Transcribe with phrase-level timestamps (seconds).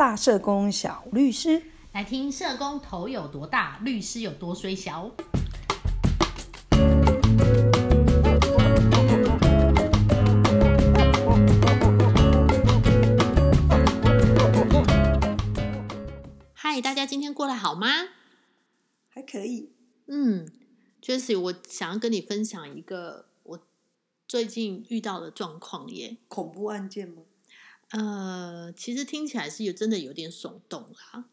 [0.00, 1.62] 大社工小律师，
[1.92, 5.10] 来听社工头有多大，律师有多衰小。
[16.54, 17.88] 嗨，大家今天过得好吗？
[19.10, 19.74] 还可以。
[20.06, 20.48] 嗯
[21.02, 23.60] ，Jessie，我想要跟你分享一个我
[24.26, 26.16] 最近遇到的状况耶。
[26.26, 27.24] 恐怖案件吗？
[27.90, 31.26] 呃，其实听起来是有真的有点耸动啦。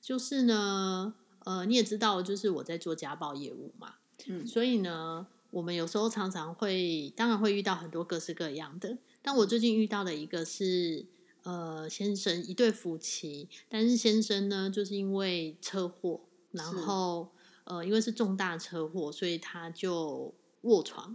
[0.00, 8.96] 就是呢，呃，你也知道，就是我在做家暴业务嘛，嗯所以呢，我们有时候常常会，当然会遇到很多各式各样的。
[9.20, 11.04] 但我最近遇到的一个是，
[11.42, 16.22] 呃，先生一对夫妻，但是先生呢，就是因为车祸，
[16.52, 17.28] 然是后
[17.64, 21.14] 呃，因为是重大车祸，所以他就卧床，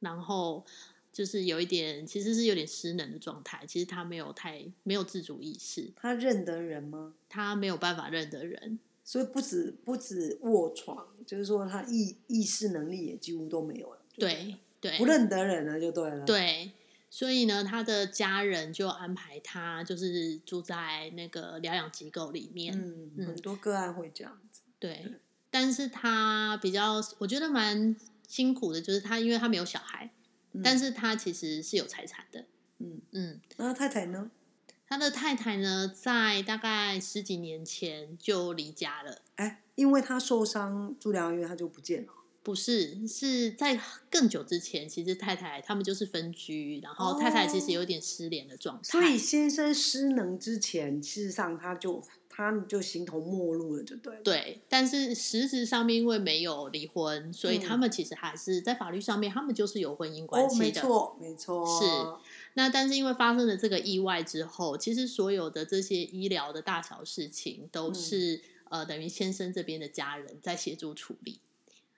[0.00, 0.64] 然后
[1.12, 3.64] 就是有一点，其实是有点失能的状态。
[3.66, 7.14] 其实他没有太没有自主意识，他认得人吗？
[7.28, 8.78] 他没有办法认得人。
[9.04, 13.98] 所以不止不止卧床，就是说他意意识能力也几乎都没有了。
[14.12, 16.72] 就对对，不认得人了就对了。，对，
[17.08, 22.78] 所以呢，他的家人就安排他就是住在那个疗养机构里面。
[22.78, 24.60] 嗯，嗯很多个案会这样子。
[24.78, 25.14] 对，
[25.50, 30.10] 但是他比较我觉得蛮辛苦的，就是他因为他没有小孩，
[30.58, 32.44] 嗯但是他其实是有财产的。
[32.78, 34.30] 嗯，嗯，那太太呢？
[34.86, 39.22] 他的太太呢，在大概十几年前就离家了。
[39.36, 42.12] 哎，因为他受伤住疗养院，他就不见了。
[42.42, 43.78] 不是，是在
[44.10, 48.82] 更久之前，其实太太他们就是分居，然后太太其实有点失联的状态。
[48.84, 52.02] 所以先生失能之前，事实上他就
[52.38, 60.64] 他就形同陌路了，就对了。，对，但是实质上面因为没有离婚，所以嗯他们其实还是在法律上面，他们就是有婚姻关哦，系的。
[60.64, 61.84] 没错，没错，是
[62.54, 71.40] 那但是因为发生了这个意外之后，其实所有的这些医疗的大小事情都嗯是、呃等于先生这边的家人在协助处理。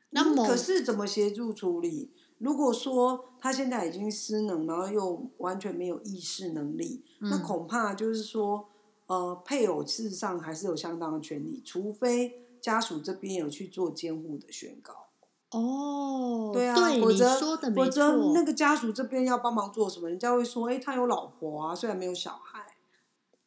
[0.08, 2.12] 那可是怎么协助处理？
[2.38, 8.70] 如果说他现在已经失能，然后又完全没有意识能力，那嗯恐怕就是说，
[9.10, 15.08] 呃，配偶事实上还是有相当的权利，除非家属这边有去做监护的宣告。
[15.50, 20.08] 哦，对啊，对你否则否则，那个家属这边要帮忙做什么？
[20.08, 22.64] 人家会说，哎、他有老婆啊，虽然没有小孩，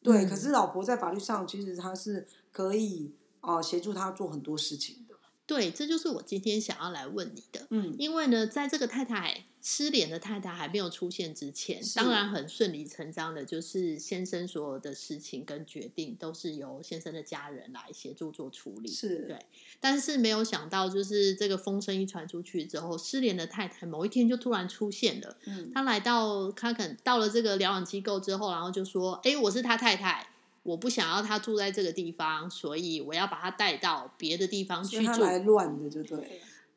[0.02, 5.14] 对，嗯可是老婆在法律上其实他是可以啊、协助他做很多事情的。
[5.46, 7.66] 对，这就是我今天想要来问你的。
[7.70, 18.92] 嗯，因为呢，在这个太太失联的太太还没有出现之前，是当然很顺理成章的，就是先生所有的事情跟决定都是由先生的家人来协助做处理。
[18.92, 19.38] 是对，
[19.80, 25.34] 但是没有想到，就是这个风声一传出去之后，失联的太太某一天就突然出现了。
[25.46, 30.28] 嗯，她来到，她肯到了这个疗养机构之后，然后就说：“哎，我是他太太。”
[30.64, 35.20] 我不想要他住在这个地方，所以我要把他带到别的地方去住。
[35.20, 36.24] 来乱的就对了。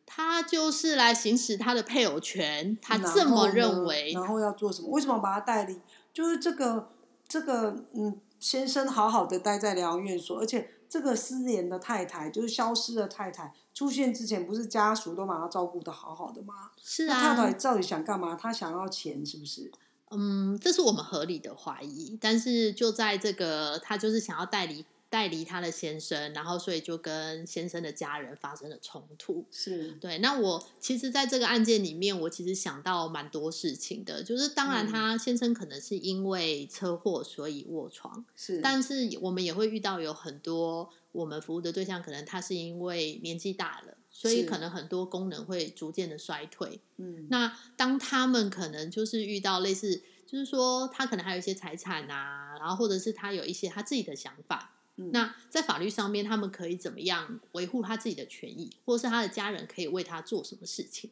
[0.07, 4.13] 他就是来行使他的配偶权，他然这么认为。
[4.13, 4.87] 然后要做什么？
[4.89, 5.79] 为什么把他带离？
[6.11, 6.89] 就是这个
[7.27, 16.71] 这个嗯，先生好好的待在疗养院所，而且这个失联的太太，就是消失的太太，出现之前不是家属都把他照顾的好好的吗？
[16.81, 18.35] 是啊太太啊，到底想干嘛？
[18.35, 19.69] 他想要钱是不是？
[20.09, 22.17] 嗯，这是我们合理的怀疑。
[22.21, 29.45] 但是就在这个，他就是想要带离带离他的先生，然后所以就跟先生的家人发生了冲突。
[29.51, 46.81] 是对，那我其实在这个案件里面，我其实想到蛮多事情的，就是当然嗯他先生可能是因为车祸所以卧床，是，但是我们也会遇到有很多我们服务的对象，可能他是因为年纪大了，所以可能很多功能会逐渐的衰退。
[46.97, 54.73] 嗯，那当他们可能就是遇到类似，就是说他可能还有一些财产啊，然后或者是他有一些他自己的想法。
[54.97, 61.11] 嗯那在法律上面，他们可以怎么样维护他自己的权益，或是他的家人可以为他做什么事情？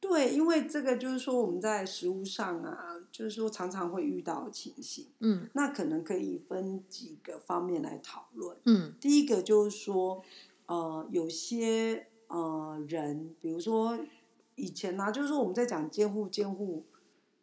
[0.00, 8.56] 对，因为这个就是说我们在实务上啊，就是说常常会遇到的情形，嗯那可能可以分几个方面来讨论。
[8.64, 10.24] 嗯第一个就是说，
[10.64, 13.98] 呃，有些呃人，比如说
[14.54, 16.86] 以前呢、就是说我们在讲监护监护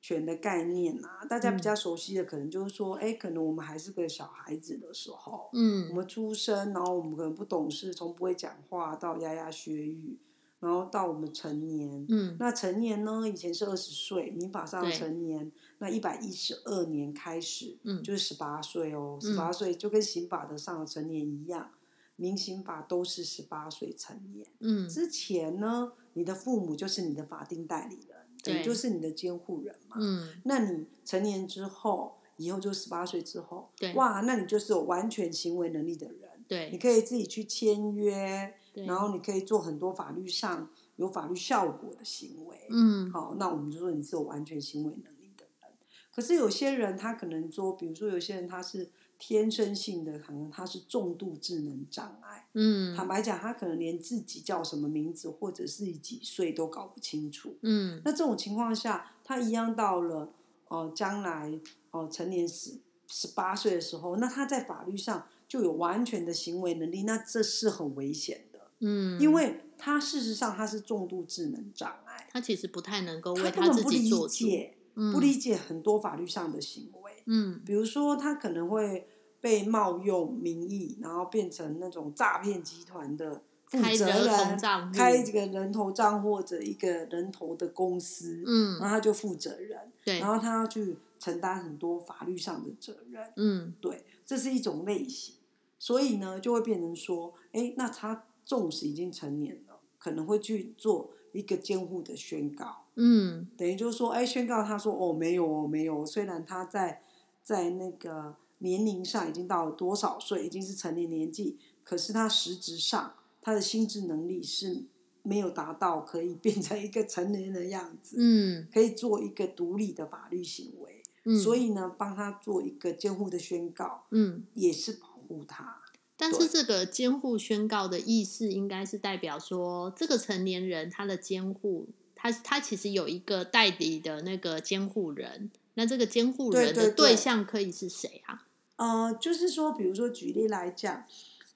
[0.08, 10.18] 权的概念啊，大家比较熟悉的可能就是说，哎、可能我们还是个小孩子的时候，嗯我嗯们出生，然后我们可能不懂事，从不会讲话到牙牙学语，
[10.62, 12.06] 然后到我们成年。
[12.08, 13.28] 嗯那成年呢？
[13.28, 21.70] 以前是二十岁，民法上成年，那一百一十二年开始，嗯就是十八岁哦，嗯十八岁就跟刑法的上的成年一样，
[22.16, 24.48] 民刑法都是十八岁成年。
[24.62, 28.17] 嗯之前呢，你的父母就是你的法定代理人，
[28.48, 29.98] 等于就是你的监护人嘛。
[30.00, 42.58] 嗯那你成年之后，以后就十八岁之后，对哇，那你就是有完全行为能力的人，对你可以自己去签约，对，然后你可以做很多法律上有法律效果的行为。
[42.70, 45.72] 嗯好，那我们就说你是有完全行为能力的人。
[46.14, 52.48] 可是有些人他可能说，比如说有些人他是天生性的，可能他是重度智能障碍。
[52.54, 52.96] 嗯。
[52.96, 57.56] 坦白讲，他可能连自己叫什么名字或者是几岁都搞不清楚。
[57.62, 58.02] 嗯。
[58.06, 60.34] 那这种情况下，他一样到了
[60.68, 61.60] 呃将来
[61.92, 75.14] 呃成年十十八岁的时候，那他在法律上就有完全的行为能力，那这是很危险的，嗯，因为他事实上他是重度智能障碍，他其实不太能够他为自根本不理己做主，解，嗯。
[75.14, 77.62] 不理解很多法律上的行为，嗯。
[77.64, 79.08] 比如说他可能会
[79.40, 84.58] 被冒用名义，然后变成那种诈骗集团的负责人
[84.92, 93.74] 开这个人头账或者一个人头的公司，嗯然后他就负责人，对然后他要去承担很多法律上的责任，嗯。
[93.80, 95.36] 对，这是一种类型，
[95.78, 103.48] 所以呢，就会变成说，哎，那他纵使已经成年了，可能会去做一个监护的宣告，嗯。
[103.58, 107.02] 等于就是说，哎，宣告他说，哦，没有哦，没有，虽然他在
[107.48, 114.84] 在那个年龄上已经到了多少岁，已经是成年年纪，可是他实质上他的心智能力是
[115.24, 124.44] 没有达到可以变成一个成年人的样子，嗯可以做一个独立的法律行为，嗯，所以呢，帮他做一个监护的宣告，嗯。
[124.54, 125.82] 也是保护他。
[126.18, 135.50] 但是这个监护宣告的意思，应该是代表说，这个成年人他的监护，他他其实有一个代理的那个监护人。
[135.78, 138.48] 那这个监护人的对象可以是谁啊？
[138.78, 141.06] 呃，就是说，比如说举例来讲，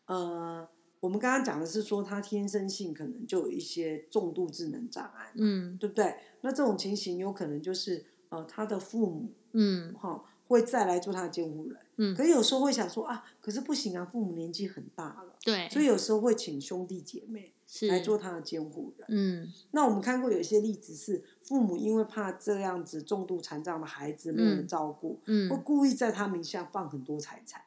[0.05, 0.67] 呃，
[0.99, 6.15] 我们刚刚讲的是说他天生性可能就有一些重度智能障碍，嗯对不对？
[6.41, 19.07] 那这种情形有可能就是呃，他的父母嗯哈、会再来做他的监护人，嗯可，是有时候会想说啊，可是不行啊，父母年纪很大了，对，所以有时候会请兄弟姐妹是来做他的监护人。
[19.09, 27.61] 嗯那我们看过有一些例子是父母因为怕这样子重度残障的孩子没有人嗯照顾，会嗯故意在他名下放很多财产。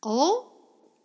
[0.00, 0.46] 哦，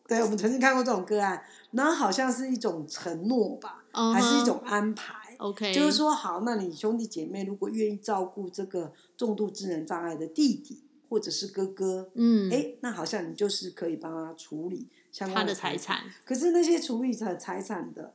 [0.07, 5.13] 对，我们曾经看过这种个案，然后好像是一种承诺吧，还是一种安排。
[5.39, 16.04] OK，就是说，好，那你兄弟姐妹如果愿意照顾这个重度智能障碍的弟弟或者是哥哥，嗯，哎、那好像你就是可以帮他处理相关的财财产。
[16.25, 18.13] 可是那些处理的财产的，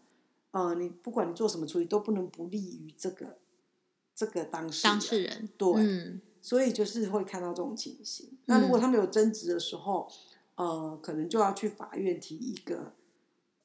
[0.50, 3.38] 呃，你不管你做什么处理，都不能不利于这个
[4.14, 4.92] 这个当事人。
[4.92, 8.28] 当事人，对，嗯所以就是会看到这种情形。
[8.46, 10.10] 那如果他们有争执的时候，
[10.56, 12.92] 呃，可能就要去法院提一个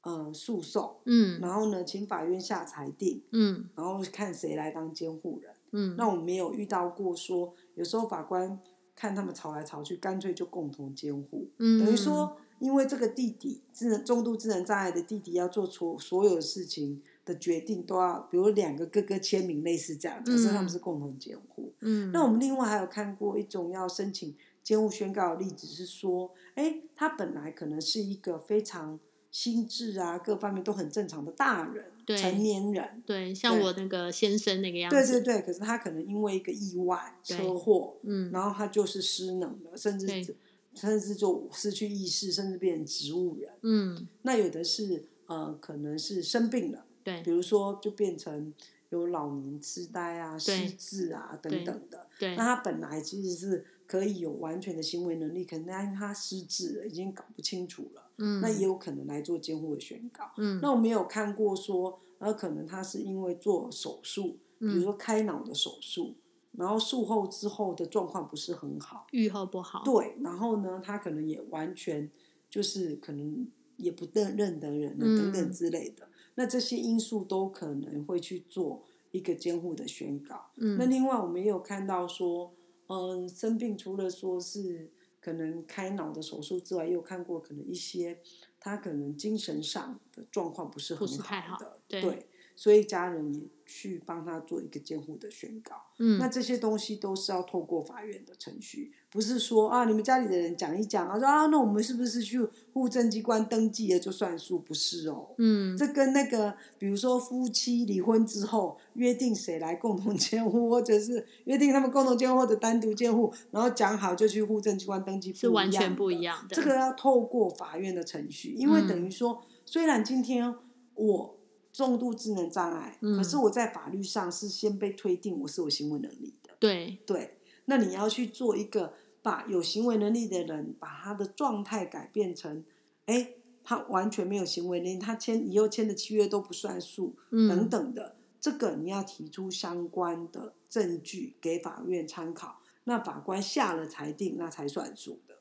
[0.04, 5.52] 呃诉讼，嗯然后呢，请法院下裁定，嗯然后看谁来当监护人。
[5.72, 8.60] 嗯，那我们没有遇到过说，有时候法官
[8.98, 11.80] 看他们吵来吵去，干脆就共同监护，嗯。
[11.80, 21.72] 等于说，因为这个弟弟智能重度智能障碍的弟弟要做出所有事情的决定，都要比如两个哥哥签名，类似这样，可是他们是共同监护。
[21.82, 29.00] 嗯，那我们另外还有看过一种要申请监护宣告的例子，是说，哎，他本来可能是一个非常
[29.32, 32.18] 心智啊各方面都很正常的大人，对。
[32.18, 38.32] 成年人，对，像我那个先生那个样子，对对对，可是他可能因为一个意外、车祸，嗯。
[38.32, 40.24] 然后他就是失能了，甚对。
[40.24, 40.36] 至
[40.74, 43.50] 甚至就失去意识，甚至变成植物人。
[43.64, 47.20] 嗯，那有的是呃，可能是生病了，对。
[47.24, 48.54] 比如说就变成
[48.90, 52.06] 有老年痴呆啊、失智啊等等的。
[52.20, 52.36] 对。
[52.36, 60.26] 那，他本来其实是可以有完全的行为能力，可能他失智了，已经搞不清楚了，嗯，那也有可能来做监护的宣告。
[60.38, 64.84] 嗯，那我们有看过说，呃，可能他是因为做手术，比如嗯。
[64.84, 66.16] 说开脑的手术，
[66.54, 72.10] 然后术后之后的状况不是很好，愈后不好，对，然后呢，他可能也完全
[72.50, 73.48] 就是可能
[73.78, 75.52] 也不认认得人了等等嗯。
[75.52, 80.46] 之类的，那这些因素都可能会去做一个监护的宣告。
[80.56, 80.90] 那嗯。
[80.90, 82.52] 另外我们也有看到说，
[82.88, 88.22] 嗯，生病除了说是可能开脑的手术之外，也有看过可能一些
[88.60, 95.76] 他可能精神上的状况不是不很好的，对所以家人也去帮他做一个监护的宣告。
[96.00, 104.60] 嗯，那这些东西都是要透过法院的程序，不是说啊你们家里的人讲一讲啊，说啊那我们是不是去户政机关登记了就算数？
[104.60, 118.88] 不是哦，嗯，这跟那个，比如说夫妻离婚之后约定谁来共同监护，或者是约定他们共同监护或者单独监护，然后讲好就去户政机关登记，是完全不不一样的，这个要透过法院的程序，因为嗯。
[118.88, 120.56] 等于说，虽然今天
[120.96, 121.37] 我
[121.78, 127.38] 重度智能障碍，嗯可是我在法律上是先被推定我是有行为能力的，对，对。
[127.66, 132.66] 那你要去做一个把有行为能力的人把他的状态改变成，
[133.06, 145.36] 哎，他完全没有行为能力，他签以后签的契约都不算数，嗯等等的，这个你要提出相关的证据给法院参考，那法官下了裁定，那才算数的。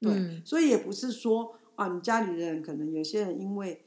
[0.00, 3.84] 对，嗯所以也不是说啊，你家里的人可能有些人因为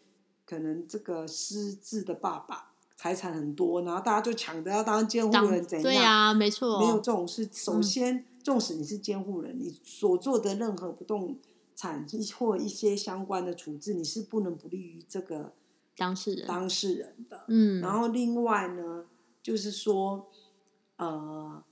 [0.48, 5.84] 可能这个失智的爸爸财产很多，然后大家就抢着要当监护人，怎样？
[5.84, 7.48] 对呀、没错，没有这种事。
[7.52, 11.38] 首嗯先，纵使你是监护人，你所做的任何不动
[11.76, 12.08] 产
[12.40, 15.54] 或一些相关的处置，你是不能不利于这个
[15.96, 17.44] 当事人，当事人的。
[17.50, 19.06] 嗯，然后另外呢，
[19.44, 20.28] 就是说，
[20.96, 21.64] 呃，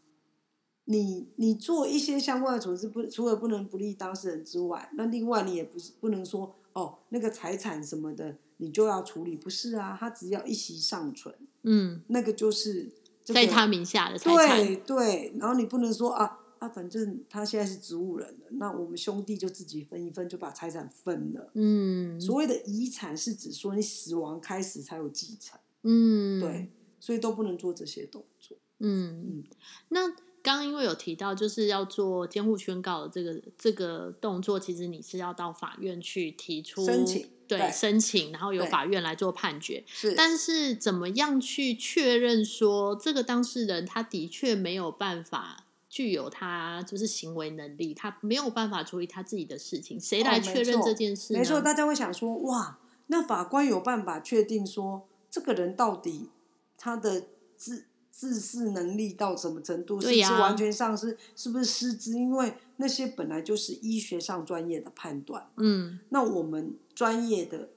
[0.83, 11.33] 你你做一些相关的处置，不除了不能不利当事人之外，那另外你也不是不能说哦，那个财产什么的你就要处理，不是啊，他只要一息尚存，
[11.63, 12.89] 嗯，那个就是、
[13.23, 21.51] 这个、在他名下的财产，对对，然后你不能说啊啊，反正他现在是植物人了，那我们兄弟就自己分一分，就把财产分了。
[21.53, 28.57] 嗯，所谓的遗产是指说你死亡开始才有继承，嗯，对，所以都不能做这些动作。
[28.79, 29.43] 嗯嗯，
[29.89, 30.07] 那
[30.41, 39.83] 刚刚因为有提到，就是要做监护宣告的这个这个动作，其实你是要到法院去提出申请对对申请，然后由法院来做判决。
[39.87, 51.39] 是但是怎么样去确认说这个当事人他的确没有办法具有他就是行为能力，他没有办法处理他自己的事情，谁来确认这件事呢？
[51.39, 56.29] 没错，大家会想说，哇，那法官有办法确定说这个人到底
[56.77, 62.13] 他的自自视能力到什么程度，是不是完全丧失，是不是失智？
[62.13, 65.49] 因为那些本来就是医学上专业的判断。
[65.57, 67.69] 嗯，那我们专业的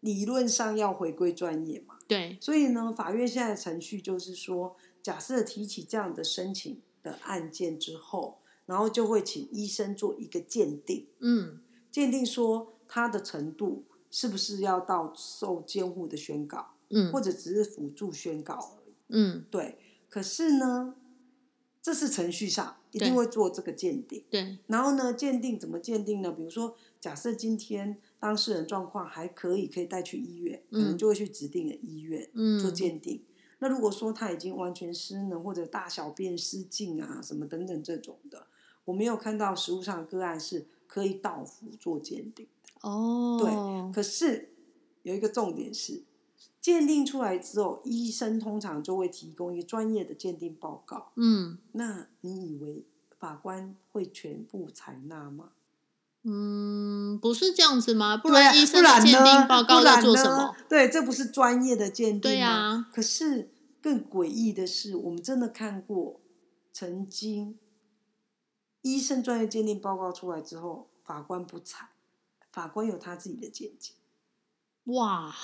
[0.00, 11.60] 理论上要回归专业嘛，对，所以呢，法院现在的程序就是说，假设提起这样的申请的案件之后，然后就会请医生做一个鉴定，嗯。
[11.90, 17.12] 鉴定说他的程度是不是要到受监护的宣告，嗯。
[17.12, 18.94] 或者只是辅助宣告而已。
[19.08, 19.78] 嗯，对，
[20.08, 20.94] 可是呢，
[21.82, 24.24] 这是程序上一定对会做这个鉴定。
[24.30, 26.30] 对，然后呢，鉴定怎么鉴定呢？
[26.30, 33.24] 比如说，假设今天当事人状况还可以，可以带去医院，可能嗯就会去指定的医院嗯，做鉴定。
[33.58, 38.46] 那如果说他已经完全失能或者大小便失禁啊，什么等等这种的，
[38.84, 42.88] 我没有看到实物上的个案是可以到府做鉴定的。
[42.88, 44.52] 哦，对可是
[45.02, 46.02] 有一个重点是，
[46.62, 51.10] 鉴定出来之后，医生通常就会提供一个专业的鉴定报告。
[51.16, 52.86] 嗯那你以为
[53.18, 55.50] 法官会全部采纳吗？
[56.22, 58.16] 嗯，不是这样子吗？
[58.16, 60.56] 不然医生的鉴定报告做什呢么？
[60.68, 62.46] 对，这不是专业的鉴定对吗？
[62.48, 63.50] 啊，可是
[63.82, 66.20] 更诡异的是，我们真的看过，
[66.72, 67.58] 曾经
[68.82, 71.88] 医生专业鉴定报告出来之后，法官不采，
[72.52, 73.94] 法官有他自己的见解，
[74.84, 75.34] 哇，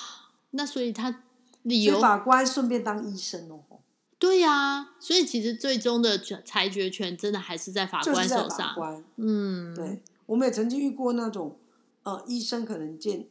[0.51, 1.23] 那所以他
[1.63, 3.63] 理由所以法官顺便当医生哦，
[4.17, 8.73] 对呀、所以其实最终的决裁决权真的还是在法官手上。
[8.75, 9.03] 官。
[9.17, 11.57] 嗯，对，我们也曾经遇过那种，
[12.03, 13.27] 呃，医生可能建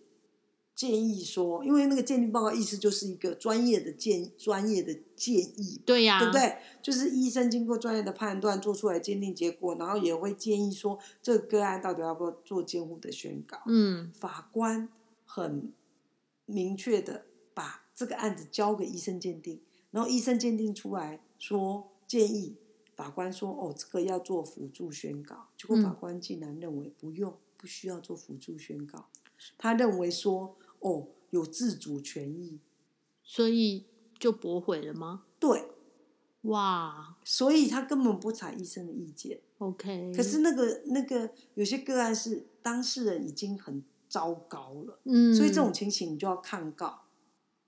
[0.74, 6.56] 建议说，因为那个鉴定报告意思就是一个专业的建专业的建议对呀、对不对？
[6.80, 13.58] 就是医生经过专业的判断做出来鉴定结果，然后也会建议说这个个案到底要不要做监护的宣告。
[13.66, 14.88] 嗯法官
[15.26, 15.72] 很
[16.48, 22.56] 明确的把这个案子交给医生鉴定，然后医生鉴定出来说建议，
[22.96, 29.08] 法官说哦这个要做辅助宣告，结果嗯法官竟然认为不用，不需要做辅助宣告，
[29.56, 32.58] 他认为说哦有自主权益，
[33.22, 33.84] 所以
[34.18, 35.24] 就驳回了吗？
[35.38, 35.68] 对。
[36.42, 39.40] 哇所以他根本不采医生的意见。
[39.58, 40.12] ，OK。
[40.16, 47.02] 可是那个那个有些个案是当事人已经很糟糕了，嗯，所以这种情形你就要抗告，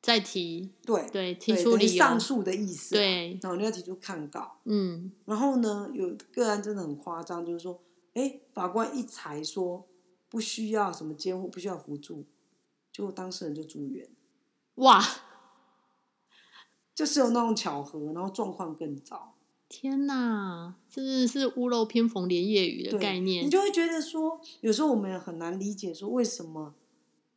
[0.03, 4.59] 再提，对对，提出理由，上诉的意思、啊，对，然后你要提出抗告。
[4.65, 5.13] 嗯。
[5.27, 7.83] 然后呢，有个案真的很夸张，就是说，
[8.15, 9.87] 哎，法官一裁说
[10.29, 12.25] 不需要什么监护，不需要辅助，
[12.93, 14.09] 结果当事人就住院，
[14.77, 15.05] 哇，
[16.95, 19.35] 就是有那种巧合，然后状况更糟。
[19.71, 23.49] 天哪，真的是屋漏偏逢连夜雨的概念你。
[23.49, 26.75] 就会觉得说，有时候我们也很难理解说为什么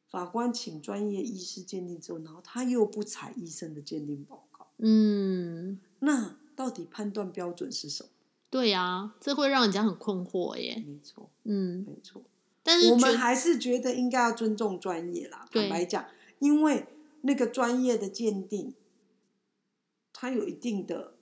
[0.10, 8.10] 法官请专业医师鉴定之后，然后他又不采医生的鉴定报告，嗯，那到底判断标准是什么？
[8.50, 10.84] 对呀、这会让人家很困惑耶。
[10.84, 12.24] 没错，嗯，没错，
[12.64, 15.48] 但是我们还是觉得应该要尊重专业啦。
[15.52, 16.04] 对坦白讲，
[16.40, 16.88] 因为
[17.22, 18.74] 那个专业的鉴定，
[20.12, 21.14] 它有一定的、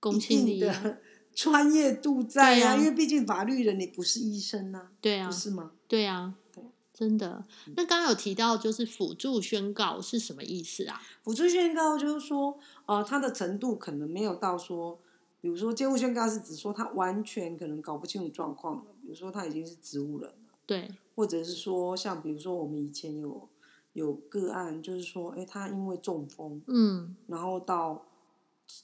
[0.00, 0.98] 公一信力定的
[1.32, 5.70] 专业度在对啊因为毕竟法律人你不是医生呐、对啊不，是吗？
[5.86, 7.44] 对啊对，真的。
[7.66, 11.00] 嗯那刚刚有提到就是辅助宣告是什么意思啊？
[11.22, 14.98] 辅助宣告就是说，呃，它的程度可能没有到说，
[15.40, 20.34] 比如说监护宣告是指说他完全可能搞不清楚状况了，比如说他已经是植物人了，
[20.66, 23.48] 对，或者是说像比如说我们以前有
[23.92, 28.04] 有个案，就是说，哎，他因为中风，嗯然后到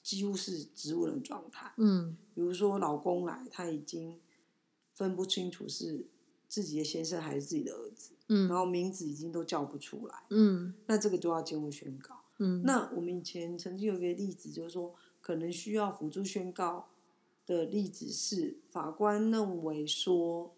[0.02, 2.16] 几乎是植物人状态，嗯。
[2.34, 4.20] 比如说老公来，他已经
[4.94, 6.06] 分不清楚是
[6.48, 10.74] 自己的先生还是自己的儿子，嗯然嗯后名字已经都叫不出来，嗯。
[10.86, 12.16] 那这个就要监护宣告。
[12.38, 16.88] 嗯，那我们以前曾经有一个例子，就是说可能需要辅助宣告
[17.46, 20.54] 的例子是法官认为说，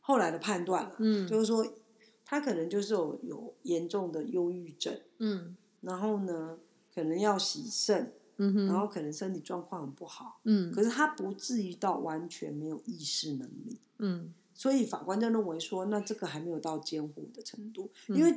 [0.00, 1.64] 后来的判断了，嗯就是说
[2.24, 5.56] 他可能就是有有严重的忧郁症，嗯。
[5.82, 6.58] 然后呢
[6.92, 10.72] 可能要洗肾，嗯哼，然后可能身体状况很不好，嗯。
[10.72, 13.78] 可是他不至于到完全没有意识能力。
[13.98, 14.32] 嗯。
[14.54, 18.34] 所以法官就认为说，那这个还没有到监护的程度，嗯因为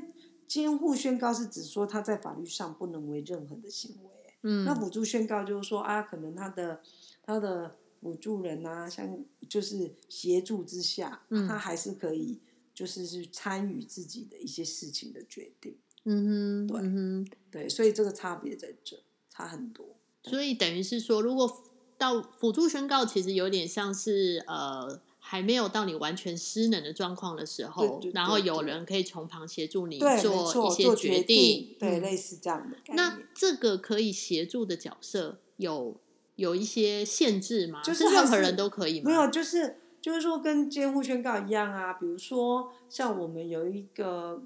[0.47, 4.09] 监护宣告是指说他在法律上不能为任何的行为。
[4.43, 6.81] 嗯，那辅助宣告就是说啊，可能他的
[7.21, 9.17] 他的辅助人啊，像
[9.49, 11.47] 就是协助之下，嗯。
[11.47, 12.39] 他还是可以
[12.73, 15.77] 就是去参与自己的一些事情的决定。
[16.05, 18.97] 嗯哼对嗯哼，对，所以这个差别在这，
[19.33, 19.85] 差很多。
[20.23, 21.63] 所以等于是说，如果
[21.97, 24.99] 到辅助宣告，其实有点像是呃。
[25.25, 33.27] 还没有到你完全失能的状况的时候，对对然后有人可以从旁协助你做，一些做决定，对，嗯类似这样的概那念。
[33.33, 35.95] 这个可以协助的角色有
[36.35, 37.81] 有一些限制吗？
[37.81, 39.09] 就是是任何人都可以吗？
[39.09, 41.93] 没有，就是就是说跟监护宣告一样啊。
[41.93, 44.43] 比如说，像我们有一个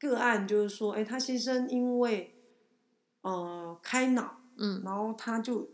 [0.00, 2.32] 个案，就是说，哎，他先生因为
[3.22, 5.68] 呃开脑，嗯然后他就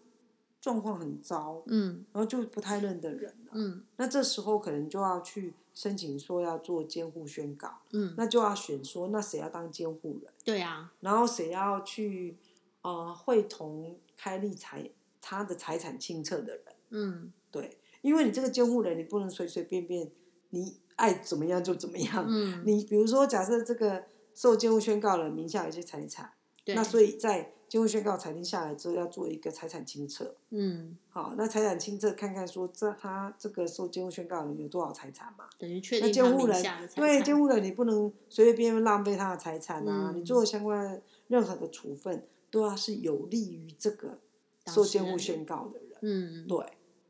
[0.61, 3.53] 状况很糟，嗯然后就不太认得人了。
[3.53, 12.37] 嗯那这时候可能就要去申请说要做监护宣告，嗯，那就要选说那谁要当监护人，对啊，然后谁要去
[12.83, 16.65] 呃会同开立财他的财产清册的人。
[16.91, 20.11] 嗯对，因为你这个监护人，你不能随随便便，
[20.51, 22.25] 你爱怎么样就怎么样。
[22.29, 24.05] 嗯，你比如说，假设这个
[24.35, 30.37] 受监护宣告人名下有一些财产，对，那所以在监护宣告裁定下来之后，要做一个财产清册。
[30.51, 35.45] 嗯，好，那财产清册看看说这他这个受监护宣告人有多少财产嘛？
[35.59, 40.13] 等于确那定他名监护人对监护人，你不能随随便便浪费他的财产啊！
[40.13, 44.21] 嗯你做相关任何的处分，都要是有利于这个
[44.67, 45.99] 受监护宣告的人。
[46.03, 46.65] 嗯对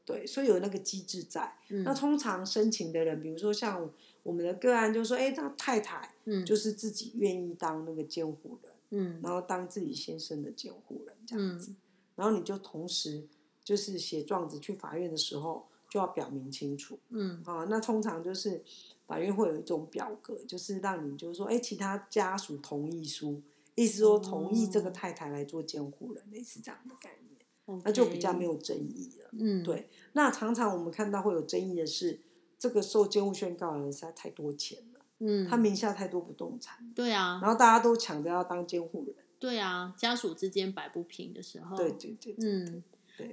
[0.06, 1.56] 对，所以有那个机制在。
[1.68, 3.90] 嗯那通常申请的人，比如说像
[4.22, 11.76] 我们的个案，就说，哎，他太太嗯就是自己愿意当那个监护人，嗯然后当自己先生的监护人这样子，嗯
[12.16, 13.26] 然后你就同时
[13.64, 17.66] 就是写状子去法院的时候，就要表明清楚嗯啊。
[17.68, 18.62] 那通常就是
[19.06, 23.42] 法院会有一种表格，就是让你就是说，哎，其他家属同意书，
[23.74, 29.30] 意思说同意这个哦太太来做监护人，类似这样的概念那就比较没有争议了。
[29.32, 32.20] 嗯对那常常我们看到会有争议的是，
[32.58, 37.38] 这个受监护宣告的人实在太多钱了，嗯，他名下太多不动产，对啊。
[37.42, 39.14] 然后大家都抢着要当监护人。
[39.38, 42.36] 对啊，家属之间摆不平的时候，对对对，对。
[42.38, 42.82] 嗯，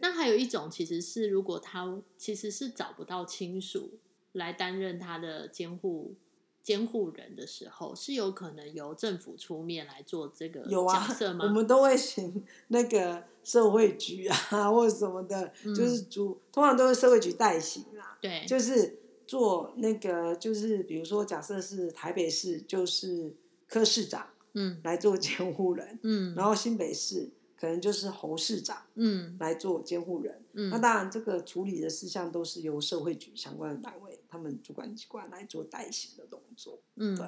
[0.02, 3.98] 那还有一种其实是，如果他其实是找不到亲属
[4.34, 6.14] 来担任他的监护
[6.62, 11.46] 监护人的时候，是有可能由政府出面来做这个有啊角色，吗？
[11.46, 15.74] 我们都会请那个社会局啊或者什么的，嗯。
[15.74, 19.00] 就是主通常都是社会局代行啊，对，就是
[19.32, 23.34] 做那个就是比如说假设是台北市就是
[23.66, 24.82] 科市长嗯。
[24.84, 29.38] 来做监护人，嗯，然后新北市可能就是侯市长嗯。
[29.40, 30.44] 来做监护人。
[30.52, 37.16] 那嗯当然，这个处理的事项都是由社会局相关的单位，他们主管机关来做代行的动作，嗯。
[37.16, 37.26] 对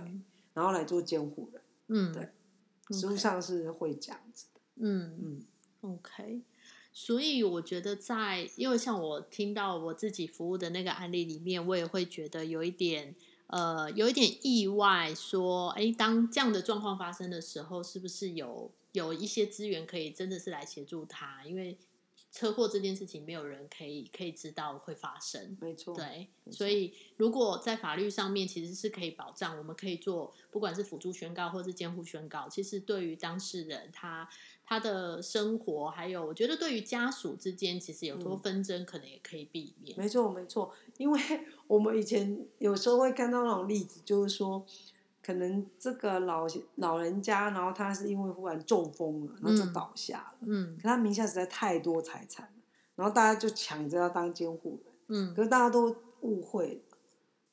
[0.53, 1.61] 然后来做监护人。
[1.87, 2.27] 嗯对。
[2.91, 4.59] 实务上是会这样子的。
[4.75, 5.15] 嗯。
[5.21, 5.45] 嗯
[5.79, 6.41] ，OK，
[6.95, 13.15] 所以我觉得在，因为像我听到我自己服务的那个案例里面，我也会觉得有一点，
[13.47, 21.43] 呃，有一点意外，说，哎，当这样的状况发生的时候，是不是有有一些资源可以真的是来协助他？
[21.45, 21.77] 因为
[22.31, 25.55] 车祸这件事情，没有人可以可以知道会发生。
[25.61, 25.95] 没错。
[25.95, 34.27] 对，所以如果在法律上面其实是可以保障，我们可以做不管是辅助宣告或是监护宣告，其实对于当事人他
[34.65, 38.39] 他的生活，还有我觉得对于家属之间，其实有多嗯。
[38.39, 39.97] 纷争，可能也可以避免。
[39.97, 41.19] 没错，没错，因为
[41.67, 44.65] 我们以前有时候会看到那种例子，就是说，
[45.21, 49.73] 可能这个老老人家，然后他是因为忽然中风了，然后就嗯。
[49.73, 50.75] 倒下了，嗯。
[50.77, 52.61] 可他名下实在太多财产了，
[52.95, 54.93] 然后大家就抢着要当监护人，
[55.29, 56.92] 嗯，可是大家都误会了，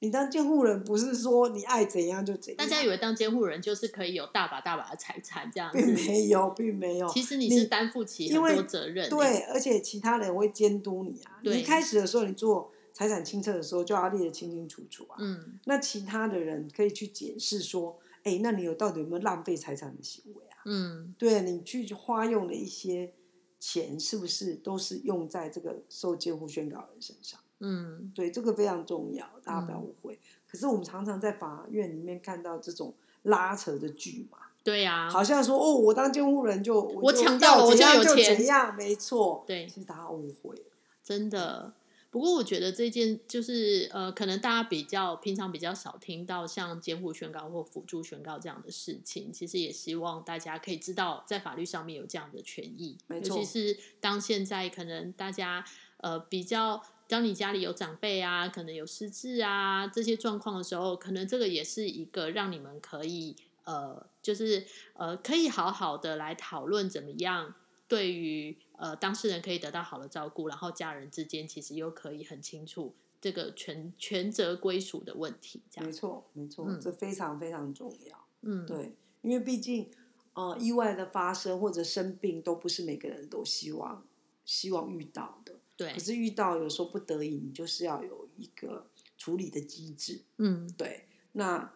[0.02, 7.08] 你当监护人不是说你爱怎样就怎样，大家以为当监护人就是可以有大把大把的财产这样并，没有，并没有。
[7.08, 9.10] 其实你你是担负起很多责任欸。
[9.10, 11.38] 对，而且其他人会监督你啊。
[11.42, 15.16] 你对一开始的时候，你做财产清册的时候就要列得清清楚楚啊。
[15.20, 20.64] 嗯，那其他的人可以去检视说，哎，那你有到底有没有浪费财产的行为啊？
[20.64, 23.12] 嗯，对你去花用的一些
[23.58, 27.38] 钱，是不是都是用在这个受监护宣告人身上？
[27.60, 30.18] 嗯，对，这个非常重要，大家不要误会。
[30.46, 32.92] 可是我们常常在法院里面看到这种
[33.22, 39.44] 拉扯的剧嘛，对呀、好像说哦，我当监护人就我抢到了我就要有钱怎样，没错。
[39.46, 40.62] 对其实大家误会了。
[41.04, 41.72] 真的。
[42.12, 52.98] 不过我觉得这件就是呃，可能大家比较平常比较少听到像监护宣告或辅助宣告这样的事情，其实也希望大家可以知道，在法律上面有这样的权益。
[53.08, 55.64] 尤其是当现在可能大家
[55.98, 67.54] 呃比较，当你家里有长辈啊，可能有失智啊这些状况的时候，可能这个也是一个让你们可以呃，就是呃，可以好好的来讨论怎么样
[67.88, 75.86] 对于呃当事人可以得到好的照顾，然后家人之间其实又可以很清楚这个权权责归属的问题，这样。
[75.86, 78.24] 没错，没错，嗯这非常非常重要。
[78.42, 79.90] 嗯，对，因为毕竟
[80.32, 84.04] 呃，意外的发生或者生病，都不是每个人都希望
[84.44, 85.59] 希望遇到的。
[85.80, 90.20] 对可，是遇到有时候不得已，你就是要有一个处理的机制。
[90.36, 91.72] 嗯，对，那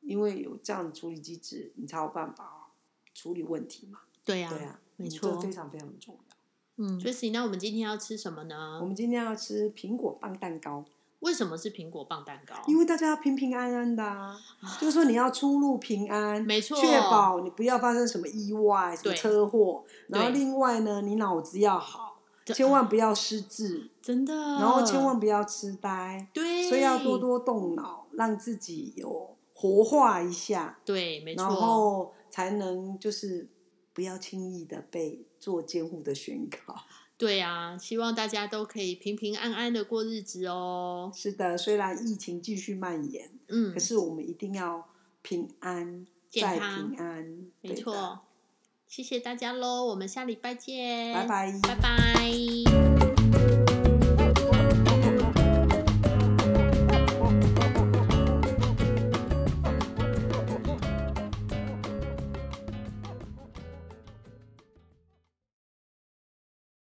[0.00, 2.70] 因为有这样的处理机制，你才有办法
[3.12, 4.00] 处理问题嘛。
[4.24, 6.36] 对呀、对啊，嗯没错这非常非常重要。
[6.76, 8.86] 嗯 j e s s 那我们今天要吃什么呢我？
[8.86, 10.84] 们今天要吃苹果棒蛋糕，
[11.20, 12.54] 为什么是苹果棒蛋糕？
[12.66, 14.40] 因为大家要平平安安的、啊，
[14.80, 19.84] 就是说你要出入平安，没错确保你不要发生什么意外、什么车祸。
[20.08, 22.13] 然后另外呢，你脑子要好，这
[22.46, 33.48] 千万不要失智， 真的，然后千万不要痴呆，对，所以要多多动脑，让自己有活化一下，对，没错然错，后才能就是
[33.92, 36.74] 不要轻易的被做监护的宣告。
[37.16, 41.10] 对啊，希望大家都可以平平安安的过日子哦。
[41.14, 44.84] 是的，虽然疫情继续蔓延，嗯可，是我们一定要
[45.22, 47.46] 平安再平安。
[47.60, 48.18] 没错，
[48.94, 51.52] 谢谢大家喽，我们下礼拜见，拜拜。
[51.60, 52.73] 拜拜。